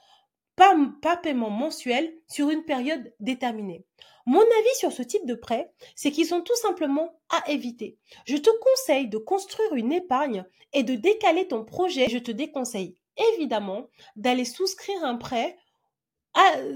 par, 0.55 0.77
paiement 1.21 1.51
mensuel 1.51 2.17
sur 2.29 2.49
une 2.49 2.65
période 2.65 3.13
déterminée. 3.19 3.85
Mon 4.27 4.41
avis 4.41 4.77
sur 4.77 4.93
ce 4.93 5.03
type 5.03 5.27
de 5.27 5.35
prêt, 5.35 5.73
c'est 5.97 6.13
qu'ils 6.13 6.27
sont 6.27 6.43
tout 6.43 6.55
simplement 6.55 7.21
à 7.29 7.51
éviter. 7.51 7.99
Je 8.25 8.37
te 8.37 8.51
conseille 8.51 9.09
de 9.09 9.19
construire 9.19 9.75
une 9.75 9.91
épargne 9.91 10.45
et 10.73 10.85
de 10.85 10.95
décaler 10.95 11.49
ton 11.49 11.65
projet. 11.65 12.07
Je 12.09 12.19
te 12.19 12.31
déconseille 12.31 12.95
évidemment 13.33 13.89
d'aller 14.15 14.45
souscrire 14.45 15.03
un 15.03 15.17
prêt 15.17 15.59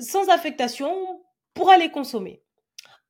sans 0.00 0.28
affectation 0.28 1.22
pourra 1.54 1.76
les 1.78 1.90
consommer. 1.90 2.42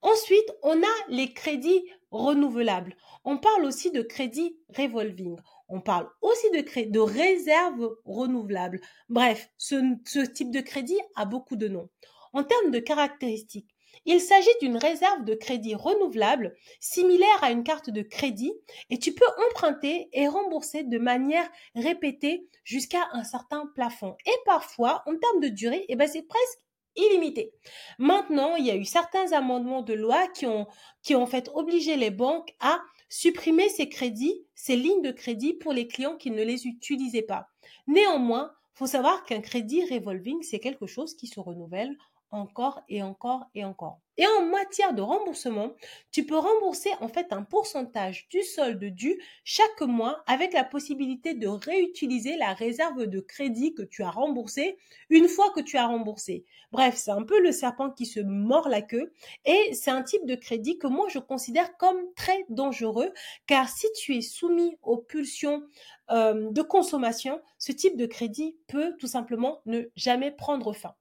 Ensuite, 0.03 0.53
on 0.63 0.83
a 0.83 0.95
les 1.09 1.33
crédits 1.33 1.85
renouvelables. 2.11 2.97
On 3.25 3.39
parle 3.39 3.65
aussi 3.65 3.91
de 3.91 4.03
crédits 4.03 4.59
revolving. 4.77 5.37
On 5.69 5.81
parle 5.81 6.09
aussi 6.21 6.51
de, 6.51 6.91
de 6.91 6.99
réserves 6.99 7.97
renouvelables. 8.05 8.81
Bref, 9.09 9.49
ce 9.57 10.27
type 10.27 10.51
de 10.51 10.61
crédit 10.61 10.99
a 11.17 11.25
beaucoup 11.25 11.57
de 11.57 11.69
noms. 11.69 11.89
En 12.33 12.45
termes 12.45 12.71
de 12.71 12.79
caractéristiques, 12.79 13.72
il 14.05 14.21
s'agit 14.21 14.49
d'une 14.61 14.77
réserve 14.77 15.25
de 15.25 15.35
crédit 15.35 15.75
renouvelable 15.75 16.55
similaire 16.81 17.43
à 17.43 17.51
une 17.51 17.65
carte 17.65 17.91
de 17.91 18.03
crédit 18.03 18.53
et 18.91 18.99
tu 18.99 19.13
peux 19.15 19.27
emprunter 19.49 20.09
et 20.13 20.29
rembourser 20.29 20.83
de 20.83 20.99
manière 20.99 21.49
répétée 21.75 22.49
jusqu'à 22.65 23.09
un 23.13 23.25
certain 23.25 23.67
plafond. 23.75 24.17
Et 24.27 24.37
parfois, 24.45 25.03
en 25.07 25.17
termes 25.17 25.41
de 25.41 25.49
durée, 25.49 25.85
eh 25.89 25.97
ben 25.97 26.09
c'est 26.09 26.23
presque 26.23 26.59
illimité. 26.97 27.53
Maintenant, 27.99 28.57
il 28.57 28.67
y 28.67 28.71
a 28.71 28.77
eu 28.77 28.85
certains 28.85 29.33
amendements 29.33 29.83
de 29.83 29.95
loi 29.95 30.29
qui 30.29 30.47
ont, 30.47 30.67
qui 31.03 31.15
ont 31.15 31.27
fait 31.27 31.51
obliger 31.55 31.97
les 31.97 32.11
banques 32.11 32.55
à 32.61 32.81
supprimer 33.09 33.69
ces 33.69 33.89
crédits, 33.89 34.47
ces 34.55 34.77
lignes 34.77 35.03
de 35.03 35.11
crédit 35.11 35.55
pour 35.55 35.73
les 35.73 35.87
clients 35.87 36.17
qui 36.17 36.31
ne 36.31 36.43
les 36.43 36.67
utilisaient 36.67 37.23
pas. 37.23 37.47
Néanmoins, 37.87 38.53
faut 38.75 38.87
savoir 38.87 39.25
qu'un 39.25 39.41
crédit 39.41 39.85
revolving, 39.85 40.43
c'est 40.43 40.59
quelque 40.59 40.87
chose 40.87 41.15
qui 41.15 41.27
se 41.27 41.41
renouvelle 41.41 41.97
encore 42.33 42.83
et 42.89 43.03
encore 43.03 43.47
et 43.55 43.65
encore. 43.65 44.01
Et 44.19 44.27
en 44.27 44.45
matière 44.45 44.93
de 44.93 45.01
remboursement, 45.01 45.73
tu 46.11 46.27
peux 46.27 46.37
rembourser 46.37 46.91
en 47.01 47.09
fait 47.09 47.33
un 47.33 47.43
pourcentage 47.43 48.29
du 48.29 48.43
solde 48.43 48.85
dû 48.85 49.19
chaque 49.43 49.81
mois 49.81 50.23
avec 50.27 50.53
la 50.53 50.65
possibilité 50.65 51.33
de 51.33 51.49
réutiliser 51.49 52.37
la 52.37 52.53
réserve 52.53 53.07
de 53.07 53.21
crédit 53.21 53.73
que 53.75 53.83
tu 53.83 54.03
as 54.03 54.11
remboursé 54.11 54.77
une 55.09 55.29
fois 55.29 55.51
que 55.55 55.61
tu 55.61 55.79
as 55.79 55.87
remboursé. 55.87 56.45
Bref, 56.73 56.97
c'est 56.97 57.11
un 57.11 57.23
peu 57.23 57.41
le 57.41 57.53
serpent 57.53 57.91
qui 57.91 58.05
se 58.05 58.21
mord 58.21 58.69
la 58.69 58.83
queue 58.83 59.13
et 59.47 59.73
c'est 59.73 59.91
un 59.91 60.03
type 60.03 60.27
de 60.27 60.35
crédit 60.35 60.79
que 60.79 60.87
moi 60.87 61.07
je 61.09 61.19
considère 61.19 61.77
comme 61.79 62.13
très 62.15 62.45
dangereux 62.51 63.13
car 63.47 63.71
si 63.71 63.87
tu 63.97 64.15
es 64.15 64.21
soumis 64.21 64.77
aux 64.83 64.99
pulsions 64.99 65.63
euh, 66.11 66.51
de 66.51 66.63
consommation, 66.63 67.41
ce 67.57 67.73
type 67.73 67.97
de 67.97 68.05
crédit 68.07 68.59
peut 68.69 68.95
tout 68.99 69.07
simplement 69.07 69.63
ne 69.65 69.85
jamais 69.97 70.31
prendre 70.31 70.75
fin. 70.75 70.95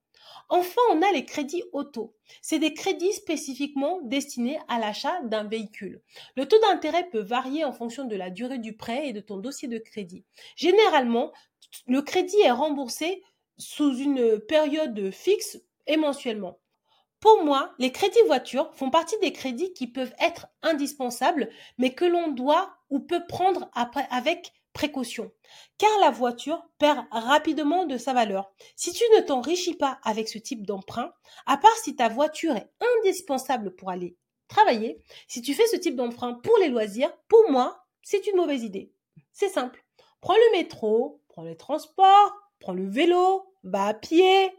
Enfin, 0.50 0.82
on 0.92 1.02
a 1.02 1.12
les 1.12 1.26
crédits 1.26 1.64
auto. 1.72 2.14
C'est 2.42 2.60
des 2.60 2.74
crédits 2.74 3.14
spécifiquement 3.14 4.00
destinés 4.04 4.60
à 4.68 4.80
l'achat 4.80 5.22
d'un 5.24 5.46
véhicule. 5.46 6.02
Le 6.36 6.48
taux 6.48 6.60
d'intérêt 6.60 7.08
peut 7.10 7.22
varier 7.22 7.64
en 7.64 7.72
fonction 7.72 8.06
de 8.06 8.16
la 8.16 8.30
durée 8.30 8.60
du 8.60 8.76
prêt 8.76 9.08
et 9.08 9.14
de 9.14 9.22
ton 9.22 9.38
dossier 9.38 9.68
de 9.68 9.78
crédit. 9.78 10.26
Généralement, 10.56 11.32
le 11.88 12.02
crédit 12.02 12.40
est 12.42 12.52
remboursé 12.52 13.24
sous 13.58 13.96
une 13.96 14.40
période 14.40 15.12
fixe 15.12 15.62
et 15.88 15.98
mensuellement. 15.98 16.60
Pour 17.22 17.44
moi, 17.44 17.74
les 17.78 17.92
crédits 17.92 18.18
voitures 18.26 18.74
font 18.74 18.90
partie 18.90 19.18
des 19.22 19.32
crédits 19.32 19.74
qui 19.74 19.86
peuvent 19.86 20.14
être 20.20 20.48
indispensables, 20.64 21.50
mais 21.78 21.94
que 21.94 22.06
l'on 22.06 22.30
doit 22.30 22.74
ou 22.90 23.00
peut 23.00 23.24
prendre 23.28 23.70
après 23.74 24.08
avec 24.10 24.52
précaution, 24.74 25.32
car 25.78 25.90
la 26.00 26.12
voiture 26.12 26.64
perd 26.78 27.06
rapidement 27.12 27.86
de 27.86 27.98
sa 27.98 28.14
valeur. 28.14 28.54
Si 28.76 28.92
tu 28.94 29.04
ne 29.16 29.22
t'enrichis 29.22 29.76
pas 29.76 30.00
avec 30.04 30.30
ce 30.30 30.38
type 30.38 30.66
d'emprunt, 30.66 31.14
à 31.46 31.58
part 31.58 31.76
si 31.78 31.96
ta 31.96 32.10
voiture 32.10 32.56
est 32.56 32.70
indispensable 33.00 33.76
pour 33.76 33.90
aller 33.90 34.16
travailler, 34.48 35.02
si 35.28 35.42
tu 35.42 35.54
fais 35.54 35.68
ce 35.68 35.78
type 35.78 35.96
d'emprunt 35.96 36.34
pour 36.34 36.58
les 36.58 36.70
loisirs, 36.70 37.12
pour 37.28 37.52
moi, 37.52 37.86
c'est 38.02 38.28
une 38.28 38.38
mauvaise 38.38 38.64
idée. 38.64 38.92
C'est 39.32 39.50
simple. 39.50 39.84
Prends 40.20 40.36
le 40.36 40.58
métro, 40.58 41.22
prends 41.30 41.44
les 41.44 41.58
transports, 41.58 42.34
prends 42.60 42.74
le 42.74 42.88
vélo, 42.88 43.54
va 43.64 43.88
à 43.88 43.94
pied, 43.94 44.52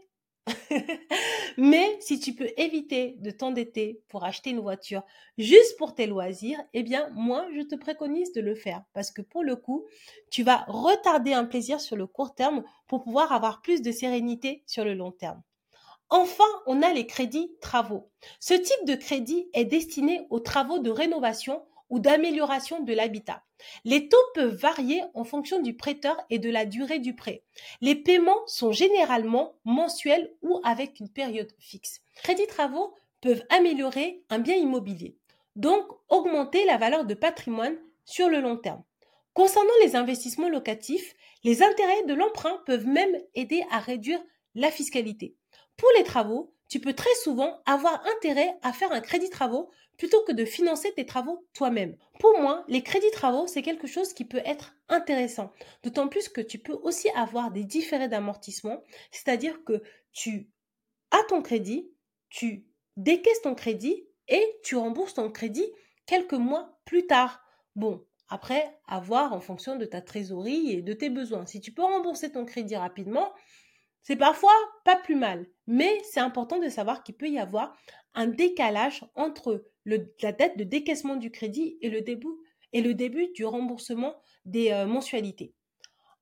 Mais 1.57 1.97
si 2.01 2.19
tu 2.19 2.33
peux 2.35 2.49
éviter 2.57 3.15
de 3.19 3.31
t'endetter 3.31 4.01
pour 4.09 4.23
acheter 4.25 4.49
une 4.49 4.59
voiture 4.59 5.03
juste 5.37 5.77
pour 5.77 5.95
tes 5.95 6.07
loisirs, 6.07 6.59
eh 6.73 6.83
bien, 6.83 7.09
moi, 7.13 7.47
je 7.55 7.61
te 7.61 7.75
préconise 7.75 8.33
de 8.33 8.41
le 8.41 8.55
faire 8.55 8.83
parce 8.93 9.11
que 9.11 9.21
pour 9.21 9.43
le 9.43 9.55
coup, 9.55 9.85
tu 10.29 10.43
vas 10.43 10.65
retarder 10.67 11.33
un 11.33 11.45
plaisir 11.45 11.79
sur 11.79 11.95
le 11.95 12.07
court 12.07 12.35
terme 12.35 12.63
pour 12.87 13.03
pouvoir 13.03 13.31
avoir 13.31 13.61
plus 13.61 13.81
de 13.81 13.91
sérénité 13.91 14.63
sur 14.67 14.83
le 14.83 14.93
long 14.93 15.11
terme. 15.11 15.41
Enfin, 16.09 16.43
on 16.67 16.81
a 16.81 16.93
les 16.93 17.07
crédits 17.07 17.51
travaux. 17.61 18.11
Ce 18.39 18.53
type 18.53 18.85
de 18.85 18.95
crédit 18.95 19.49
est 19.53 19.65
destiné 19.65 20.27
aux 20.29 20.39
travaux 20.39 20.79
de 20.79 20.91
rénovation 20.91 21.63
ou 21.93 21.99
d'amélioration 21.99 22.79
de 22.79 22.91
l'habitat. 22.91 23.43
Les 23.85 24.09
taux 24.09 24.17
peuvent 24.33 24.55
varier 24.55 25.03
en 25.13 25.23
fonction 25.23 25.61
du 25.61 25.75
prêteur 25.75 26.17
et 26.31 26.39
de 26.39 26.49
la 26.49 26.65
durée 26.65 26.97
du 26.97 27.15
prêt. 27.15 27.43
Les 27.81 27.93
paiements 27.93 28.41
sont 28.47 28.71
généralement 28.71 29.53
mensuels 29.63 30.33
ou 30.41 30.59
avec 30.63 30.99
une 30.99 31.09
période 31.09 31.53
fixe. 31.59 32.01
Crédits 32.15 32.47
travaux 32.47 32.95
peuvent 33.21 33.45
améliorer 33.49 34.23
un 34.31 34.39
bien 34.39 34.55
immobilier, 34.55 35.15
donc 35.55 35.85
augmenter 36.09 36.65
la 36.65 36.77
valeur 36.77 37.05
de 37.05 37.13
patrimoine 37.13 37.77
sur 38.05 38.27
le 38.27 38.41
long 38.41 38.57
terme. 38.57 38.81
Concernant 39.35 39.69
les 39.83 39.95
investissements 39.95 40.49
locatifs, 40.49 41.13
les 41.43 41.61
intérêts 41.61 42.05
de 42.07 42.15
l'emprunt 42.15 42.59
peuvent 42.65 42.87
même 42.87 43.15
aider 43.35 43.63
à 43.69 43.77
réduire 43.77 44.23
la 44.55 44.71
fiscalité. 44.71 45.35
Pour 45.77 45.89
les 45.95 46.03
travaux, 46.03 46.55
tu 46.73 46.79
peux 46.79 46.93
très 46.93 47.13
souvent 47.21 47.61
avoir 47.67 48.03
intérêt 48.17 48.57
à 48.63 48.73
faire 48.73 48.91
un 48.91 48.99
crédit 48.99 49.29
travaux 49.29 49.69
plutôt 49.95 50.23
que 50.23 50.31
de 50.31 50.43
financer 50.43 50.91
tes 50.95 51.05
travaux 51.05 51.45
toi-même. 51.53 51.95
Pour 52.19 52.39
moi, 52.39 52.65
les 52.67 52.81
crédits 52.81 53.11
travaux, 53.11 53.45
c'est 53.45 53.61
quelque 53.61 53.85
chose 53.85 54.11
qui 54.13 54.25
peut 54.25 54.41
être 54.43 54.73
intéressant. 54.89 55.53
D'autant 55.83 56.07
plus 56.07 56.29
que 56.29 56.41
tu 56.41 56.57
peux 56.57 56.73
aussi 56.73 57.09
avoir 57.11 57.51
des 57.51 57.63
différés 57.63 58.07
d'amortissement, 58.07 58.81
c'est-à-dire 59.11 59.63
que 59.63 59.83
tu 60.13 60.49
as 61.11 61.23
ton 61.29 61.43
crédit, 61.43 61.91
tu 62.29 62.65
décaisses 62.97 63.43
ton 63.43 63.53
crédit 63.53 64.07
et 64.27 64.43
tu 64.63 64.75
rembourses 64.75 65.13
ton 65.13 65.29
crédit 65.29 65.71
quelques 66.07 66.33
mois 66.33 66.79
plus 66.85 67.05
tard. 67.05 67.39
Bon, 67.75 68.03
après, 68.29 68.79
à 68.87 68.99
voir 68.99 69.31
en 69.31 69.41
fonction 69.41 69.75
de 69.75 69.85
ta 69.85 70.01
trésorerie 70.01 70.71
et 70.71 70.81
de 70.81 70.93
tes 70.93 71.11
besoins. 71.11 71.45
Si 71.45 71.61
tu 71.61 71.71
peux 71.71 71.83
rembourser 71.83 72.31
ton 72.31 72.45
crédit 72.45 72.75
rapidement, 72.75 73.31
c'est 74.03 74.17
parfois 74.17 74.53
pas 74.83 74.97
plus 74.97 75.15
mal, 75.15 75.47
mais 75.65 76.01
c'est 76.03 76.19
important 76.19 76.59
de 76.59 76.69
savoir 76.69 77.03
qu'il 77.03 77.15
peut 77.15 77.29
y 77.29 77.39
avoir 77.39 77.75
un 78.13 78.27
décalage 78.27 79.05
entre 79.15 79.65
la 79.85 80.31
date 80.31 80.57
de 80.57 80.63
décaissement 80.63 81.15
du 81.15 81.31
crédit 81.31 81.77
et 81.81 81.89
le 81.89 82.01
début, 82.93 83.27
du 83.33 83.45
remboursement 83.45 84.15
des 84.45 84.71
euh, 84.71 84.85
mensualités. 84.85 85.53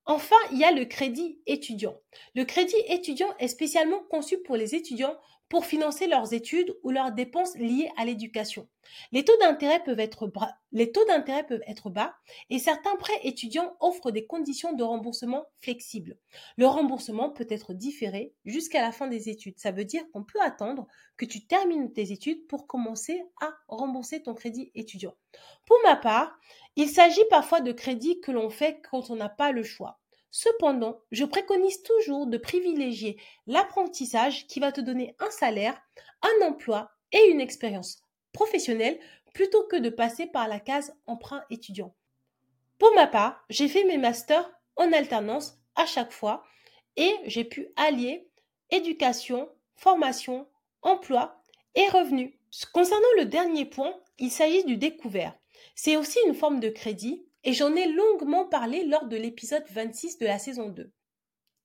Enfin, 0.06 0.36
il 0.52 0.58
y 0.58 0.64
a 0.64 0.72
le 0.72 0.86
crédit 0.86 1.42
étudiant. 1.46 1.96
Le 2.34 2.44
crédit 2.44 2.76
étudiant 2.88 3.34
est 3.40 3.48
spécialement 3.48 4.02
conçu 4.10 4.42
pour 4.42 4.56
les 4.56 4.74
étudiants 4.74 5.16
pour 5.52 5.66
financer 5.66 6.08
leurs 6.08 6.34
études 6.34 6.74
ou 6.82 6.92
leurs 6.92 7.12
dépenses 7.12 7.58
liées 7.58 7.92
à 7.98 8.06
l'éducation. 8.06 8.70
Les 9.12 9.26
taux 9.26 9.36
d'intérêt 9.42 9.84
peuvent 9.84 10.00
être 10.00 10.30
bas 10.30 12.16
et 12.50 12.58
certains 12.58 12.96
prêts 12.96 13.20
étudiants 13.24 13.76
offrent 13.82 14.12
des 14.12 14.26
conditions 14.26 14.72
de 14.72 14.82
remboursement 14.82 15.46
flexibles. 15.60 16.18
Le 16.56 16.68
remboursement 16.68 17.32
peut 17.32 17.48
être 17.50 17.74
différé 17.74 18.34
jusqu'à 18.46 18.82
la 18.82 18.94
fin 18.94 19.08
des 19.08 19.28
études. 19.28 19.60
Ça 19.60 19.72
veut 19.72 19.84
dire 19.84 20.10
qu'on 20.14 20.24
peut 20.24 20.40
attendre 20.42 20.88
que 21.18 21.26
tu 21.26 21.46
termines 21.46 21.92
tes 21.92 22.14
études 22.14 22.48
pour 22.48 22.66
commencer 22.66 23.22
à 23.42 23.52
rembourser 23.68 24.24
ton 24.24 24.34
crédit 24.34 24.72
étudiant. 24.74 25.16
Pour 25.66 25.76
ma 25.84 25.98
part, 25.98 26.40
il 26.78 26.88
s'agit 26.88 27.26
parfois 27.30 27.60
de 27.60 27.74
crédits 27.74 28.22
que 28.22 28.32
l'on 28.32 28.50
fait 28.50 28.80
quand 28.90 29.10
on 29.10 29.18
n'a 29.18 29.28
pas 29.28 29.52
le 29.52 29.64
choix. 29.64 30.01
Cependant, 30.32 31.02
je 31.12 31.26
préconise 31.26 31.84
toujours 31.84 32.26
de 32.26 32.38
privilégier 32.38 33.18
l'apprentissage 33.48 34.48
qui 34.48 34.62
va 34.62 34.72
te 34.72 34.80
donner 34.80 35.16
un 35.20 35.30
salaire, 35.30 35.80
un 36.22 36.48
emploi 36.48 36.90
et 37.12 37.30
une 37.30 37.42
expérience 37.42 38.02
professionnelle 38.32 38.98
plutôt 39.34 39.64
que 39.68 39.76
de 39.76 39.90
passer 39.90 40.28
par 40.28 40.48
la 40.48 40.60
case 40.60 40.96
emprunt 41.06 41.44
étudiant. 41.50 41.94
Pour 42.80 42.94
ma 42.96 43.08
part, 43.08 43.44
j'ai 43.50 43.68
fait 43.68 43.84
mes 43.84 43.98
masters 43.98 44.50
en 44.78 44.94
alternance 44.94 45.60
à 45.76 45.86
chaque 45.86 46.14
fois 46.14 46.44
et 46.96 47.14
j'ai 47.26 47.44
pu 47.44 47.68
allier 47.76 48.30
éducation, 48.70 49.50
formation, 49.76 50.48
emploi 50.82 51.42
et 51.76 51.88
revenus. 51.90 52.34
Concernant 52.74 53.02
le 53.18 53.26
dernier 53.26 53.66
point, 53.66 53.94
il 54.18 54.32
s'agit 54.32 54.64
du 54.64 54.78
découvert. 54.78 55.36
C'est 55.76 55.98
aussi 55.98 56.20
une 56.26 56.36
forme 56.36 56.60
de 56.60 56.70
crédit 56.70 57.26
et 57.44 57.54
j'en 57.54 57.76
ai 57.76 57.88
longuement 57.88 58.46
parlé 58.46 58.86
lors 58.86 59.06
de 59.06 59.18
l'épisode 59.18 59.66
26 59.70 60.20
de 60.20 60.26
la 60.26 60.40
saison 60.40 60.70
2. 60.70 60.92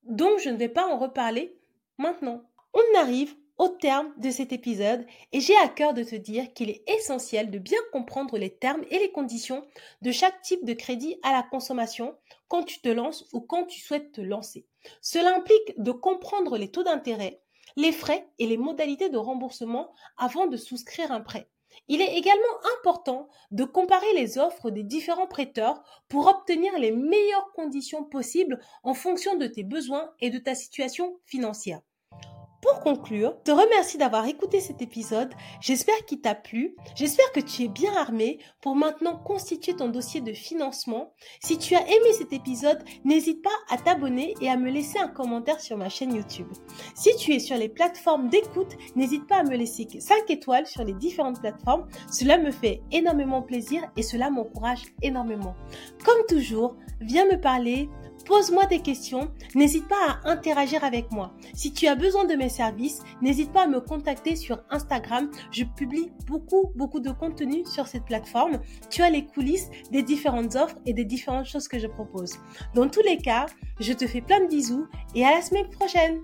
Donc 0.04 0.38
je 0.38 0.50
ne 0.50 0.56
vais 0.56 0.68
pas 0.68 0.86
en 0.86 0.98
reparler 0.98 1.58
maintenant. 1.98 2.42
On 2.72 2.98
arrive 2.98 3.34
au 3.58 3.68
terme 3.68 4.12
de 4.18 4.30
cet 4.30 4.52
épisode 4.52 5.06
et 5.32 5.40
j'ai 5.40 5.56
à 5.56 5.68
cœur 5.68 5.94
de 5.94 6.02
te 6.02 6.14
dire 6.14 6.52
qu'il 6.52 6.70
est 6.70 6.84
essentiel 6.88 7.50
de 7.50 7.58
bien 7.58 7.78
comprendre 7.92 8.36
les 8.36 8.54
termes 8.54 8.84
et 8.90 8.98
les 8.98 9.10
conditions 9.10 9.66
de 10.02 10.12
chaque 10.12 10.42
type 10.42 10.64
de 10.64 10.74
crédit 10.74 11.18
à 11.22 11.32
la 11.32 11.42
consommation 11.42 12.16
quand 12.48 12.64
tu 12.64 12.80
te 12.80 12.88
lances 12.88 13.24
ou 13.32 13.40
quand 13.40 13.64
tu 13.64 13.80
souhaites 13.80 14.12
te 14.12 14.20
lancer. 14.20 14.66
Cela 15.00 15.34
implique 15.34 15.74
de 15.78 15.90
comprendre 15.90 16.58
les 16.58 16.70
taux 16.70 16.84
d'intérêt, 16.84 17.40
les 17.76 17.92
frais 17.92 18.28
et 18.38 18.46
les 18.46 18.58
modalités 18.58 19.08
de 19.08 19.18
remboursement 19.18 19.92
avant 20.16 20.46
de 20.46 20.56
souscrire 20.56 21.10
un 21.10 21.20
prêt. 21.20 21.48
Il 21.88 22.00
est 22.00 22.16
également 22.16 22.42
important 22.78 23.28
de 23.50 23.64
comparer 23.64 24.12
les 24.14 24.38
offres 24.38 24.70
des 24.70 24.82
différents 24.82 25.26
prêteurs 25.26 25.82
pour 26.08 26.26
obtenir 26.26 26.78
les 26.78 26.92
meilleures 26.92 27.52
conditions 27.52 28.04
possibles 28.04 28.60
en 28.82 28.94
fonction 28.94 29.36
de 29.36 29.46
tes 29.46 29.64
besoins 29.64 30.12
et 30.20 30.30
de 30.30 30.38
ta 30.38 30.54
situation 30.54 31.18
financière. 31.24 31.80
Pour 32.62 32.80
conclure, 32.80 33.40
te 33.42 33.50
remercie 33.50 33.98
d'avoir 33.98 34.26
écouté 34.26 34.60
cet 34.60 34.80
épisode. 34.82 35.32
J'espère 35.60 36.04
qu'il 36.06 36.20
t'a 36.20 36.34
plu. 36.34 36.74
J'espère 36.94 37.30
que 37.32 37.40
tu 37.40 37.64
es 37.64 37.68
bien 37.68 37.94
armé 37.94 38.38
pour 38.60 38.74
maintenant 38.74 39.16
constituer 39.16 39.74
ton 39.74 39.88
dossier 39.88 40.20
de 40.20 40.32
financement. 40.32 41.12
Si 41.40 41.58
tu 41.58 41.74
as 41.74 41.82
aimé 41.82 42.12
cet 42.12 42.32
épisode, 42.32 42.82
n'hésite 43.04 43.42
pas 43.42 43.50
à 43.70 43.76
t'abonner 43.76 44.34
et 44.40 44.48
à 44.48 44.56
me 44.56 44.70
laisser 44.70 44.98
un 44.98 45.08
commentaire 45.08 45.60
sur 45.60 45.76
ma 45.76 45.88
chaîne 45.88 46.14
YouTube. 46.14 46.48
Si 46.94 47.14
tu 47.16 47.34
es 47.34 47.38
sur 47.38 47.56
les 47.56 47.68
plateformes 47.68 48.28
d'écoute, 48.28 48.76
n'hésite 48.94 49.26
pas 49.26 49.38
à 49.38 49.44
me 49.44 49.56
laisser 49.56 49.86
5 49.98 50.30
étoiles 50.30 50.66
sur 50.66 50.84
les 50.84 50.94
différentes 50.94 51.40
plateformes. 51.40 51.86
Cela 52.10 52.38
me 52.38 52.50
fait 52.50 52.82
énormément 52.90 53.42
plaisir 53.42 53.82
et 53.96 54.02
cela 54.02 54.30
m'encourage 54.30 54.84
énormément. 55.02 55.54
Comme 56.04 56.24
toujours, 56.26 56.76
viens 57.00 57.26
me 57.26 57.40
parler 57.40 57.88
Pose-moi 58.26 58.66
des 58.66 58.80
questions, 58.80 59.30
n'hésite 59.54 59.86
pas 59.86 60.18
à 60.24 60.30
interagir 60.30 60.82
avec 60.82 61.12
moi. 61.12 61.32
Si 61.54 61.72
tu 61.72 61.86
as 61.86 61.94
besoin 61.94 62.24
de 62.24 62.34
mes 62.34 62.48
services, 62.48 63.00
n'hésite 63.22 63.52
pas 63.52 63.62
à 63.62 63.66
me 63.68 63.80
contacter 63.80 64.34
sur 64.34 64.62
Instagram. 64.70 65.30
Je 65.52 65.62
publie 65.62 66.10
beaucoup, 66.26 66.72
beaucoup 66.74 66.98
de 66.98 67.12
contenu 67.12 67.64
sur 67.64 67.86
cette 67.86 68.04
plateforme. 68.04 68.58
Tu 68.90 69.02
as 69.02 69.10
les 69.10 69.26
coulisses 69.26 69.70
des 69.92 70.02
différentes 70.02 70.56
offres 70.56 70.76
et 70.86 70.92
des 70.92 71.04
différentes 71.04 71.46
choses 71.46 71.68
que 71.68 71.78
je 71.78 71.86
propose. 71.86 72.36
Dans 72.74 72.88
tous 72.88 73.02
les 73.02 73.18
cas, 73.18 73.46
je 73.78 73.92
te 73.92 74.06
fais 74.08 74.20
plein 74.20 74.40
de 74.40 74.48
bisous 74.48 74.86
et 75.14 75.24
à 75.24 75.30
la 75.30 75.42
semaine 75.42 75.70
prochaine. 75.70 76.20